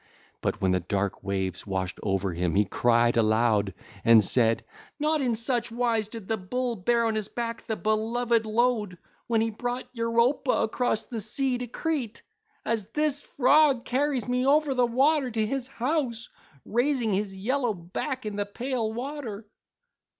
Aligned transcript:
But 0.41 0.59
when 0.59 0.71
the 0.71 0.79
dark 0.79 1.23
waves 1.23 1.67
washed 1.67 1.99
over 2.01 2.33
him 2.33 2.55
he 2.55 2.65
cried 2.65 3.15
aloud 3.15 3.71
and 4.03 4.23
said: 4.23 4.65
'Not 4.97 5.21
in 5.21 5.35
such 5.35 5.71
wise 5.71 6.07
did 6.09 6.27
the 6.27 6.37
bull 6.37 6.75
bear 6.75 7.05
on 7.05 7.13
his 7.13 7.27
back 7.27 7.67
the 7.67 7.75
beloved 7.75 8.47
load, 8.47 8.97
when 9.27 9.41
he 9.41 9.51
brought 9.51 9.85
Europa 9.93 10.49
across 10.53 11.03
the 11.03 11.21
sea 11.21 11.59
to 11.59 11.67
Crete, 11.67 12.23
as 12.65 12.87
this 12.93 13.21
Frog 13.21 13.85
carries 13.85 14.27
me 14.27 14.43
over 14.43 14.73
the 14.73 14.87
water 14.87 15.29
to 15.29 15.45
his 15.45 15.67
house, 15.67 16.29
raising 16.65 17.13
his 17.13 17.37
yellow 17.37 17.75
back 17.75 18.25
in 18.25 18.37
the 18.37 18.45
pale 18.47 18.91
water. 18.91 19.45